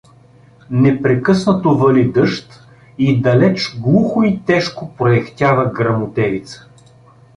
[0.69, 2.67] Непрекъснато вали дъжд
[2.97, 6.67] и далеч глухо и тежко проехтява гръмотевица.